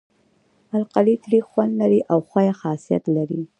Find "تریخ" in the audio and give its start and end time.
1.25-1.43